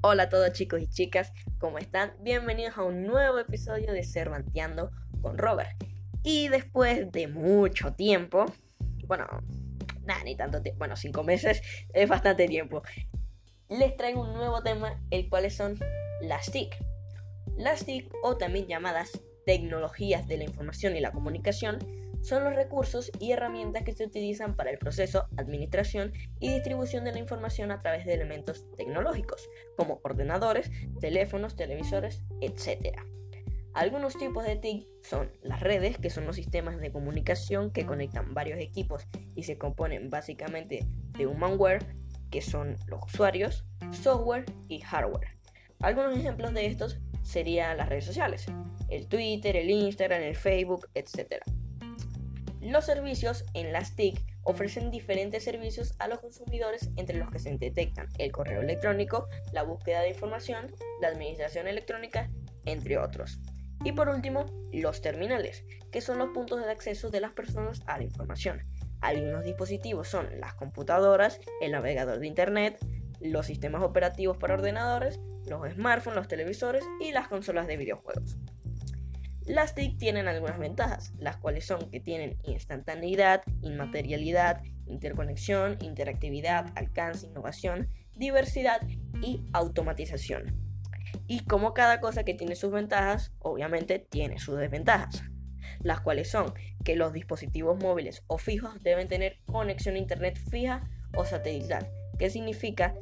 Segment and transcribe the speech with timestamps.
[0.00, 2.12] Hola a todos chicos y chicas, ¿cómo están?
[2.20, 5.72] Bienvenidos a un nuevo episodio de Cervanteando con Robert.
[6.22, 8.46] Y después de mucho tiempo,
[9.08, 9.26] bueno,
[10.04, 11.62] nada, ni tanto tiempo, bueno, cinco meses
[11.92, 12.82] es bastante tiempo,
[13.68, 15.76] les traigo un nuevo tema, el cual son
[16.20, 16.76] las TIC.
[17.56, 19.10] Las TIC, o también llamadas
[19.46, 21.80] tecnologías de la información y la comunicación,
[22.20, 27.12] son los recursos y herramientas que se utilizan para el proceso, administración y distribución de
[27.12, 30.70] la información a través de elementos tecnológicos, como ordenadores,
[31.00, 32.98] teléfonos, televisores, etc.
[33.74, 38.34] Algunos tipos de TIC son las redes, que son los sistemas de comunicación que conectan
[38.34, 41.86] varios equipos y se componen básicamente de un malware,
[42.30, 45.38] que son los usuarios, software y hardware.
[45.80, 48.46] Algunos ejemplos de estos serían las redes sociales,
[48.88, 51.40] el Twitter, el Instagram, el Facebook, etc.
[52.60, 57.56] Los servicios en las TIC ofrecen diferentes servicios a los consumidores entre los que se
[57.56, 62.30] detectan el correo electrónico, la búsqueda de información, la administración electrónica,
[62.64, 63.38] entre otros.
[63.84, 67.98] Y por último, los terminales, que son los puntos de acceso de las personas a
[67.98, 68.64] la información.
[69.00, 72.78] Algunos dispositivos son las computadoras, el navegador de Internet,
[73.20, 78.36] los sistemas operativos para ordenadores, los smartphones, los televisores y las consolas de videojuegos.
[79.48, 87.28] Las TIC tienen algunas ventajas, las cuales son que tienen instantaneidad, inmaterialidad, interconexión, interactividad, alcance,
[87.28, 88.82] innovación, diversidad
[89.22, 90.54] y automatización.
[91.26, 95.22] Y como cada cosa que tiene sus ventajas, obviamente tiene sus desventajas,
[95.80, 96.52] las cuales son
[96.84, 101.88] que los dispositivos móviles o fijos deben tener conexión a internet fija o satelital,
[102.18, 102.94] que significa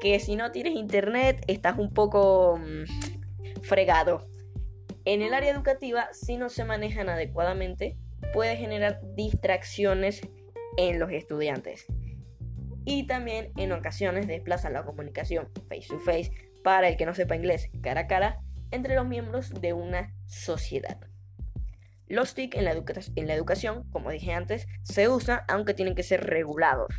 [0.00, 4.28] que si no tienes internet estás un poco mm, fregado
[5.04, 7.96] en el área educativa, si no se manejan adecuadamente,
[8.32, 10.20] puede generar distracciones
[10.76, 11.86] en los estudiantes.
[12.84, 17.36] Y también en ocasiones desplaza la comunicación face to face para el que no sepa
[17.36, 18.40] inglés cara a cara
[18.70, 20.98] entre los miembros de una sociedad.
[22.06, 26.02] Los TIC en la, en la educación, como dije antes, se usan aunque tienen que
[26.02, 26.92] ser regulados.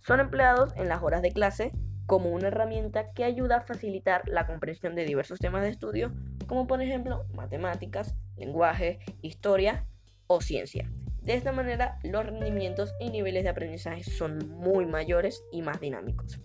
[0.00, 1.72] Son empleados en las horas de clase
[2.06, 6.12] como una herramienta que ayuda a facilitar la comprensión de diversos temas de estudio,
[6.48, 9.86] como por ejemplo matemáticas, lenguaje, historia
[10.26, 10.90] o ciencia.
[11.22, 16.40] De esta manera, los rendimientos y niveles de aprendizaje son muy mayores y más dinámicos.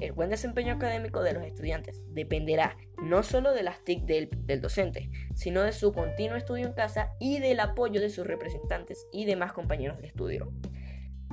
[0.00, 4.60] El buen desempeño académico de los estudiantes dependerá no solo de las TIC del, del,
[4.60, 9.24] docente, sino de su continuo estudio en casa y del apoyo de sus representantes y
[9.24, 10.52] demás compañeros de estudio.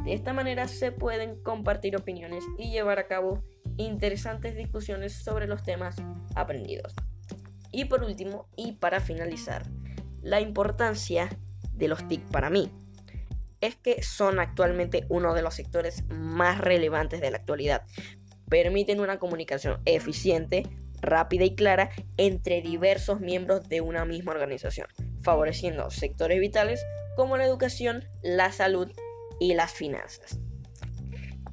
[0.04, 3.44] De esta manera se pueden compartir opiniones y llevar a cabo
[3.78, 5.96] interesantes discusiones sobre los temas
[6.36, 6.96] aprendidos.
[7.76, 9.66] Y por último, y para finalizar,
[10.22, 11.28] la importancia
[11.74, 12.72] de los TIC para mí
[13.60, 17.82] es que son actualmente uno de los sectores más relevantes de la actualidad.
[18.50, 20.64] Permiten una comunicación eficiente,
[21.02, 24.88] rápida y clara entre diversos miembros de una misma organización,
[25.22, 26.82] favoreciendo sectores vitales
[27.18, 28.90] como la educación, la salud
[29.38, 30.40] y las finanzas.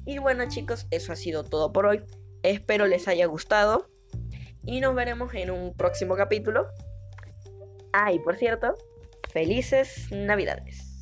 [0.05, 2.01] Y bueno chicos, eso ha sido todo por hoy.
[2.43, 3.92] Espero les haya gustado.
[4.65, 6.67] Y nos veremos en un próximo capítulo.
[7.91, 8.75] Ah, y por cierto,
[9.31, 10.92] felices navidades.